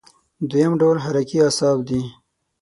دویم 0.49 0.73
ډول 0.81 0.97
حرکي 1.05 1.37
اعصاب 1.43 1.77
دي. 1.87 2.01